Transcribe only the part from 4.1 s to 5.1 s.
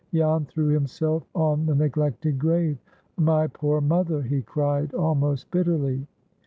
he cried,